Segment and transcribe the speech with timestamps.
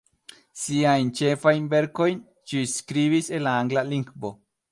[0.61, 4.35] Siajn ĉefajn verkojn ŝi skribis en la angla lingvo.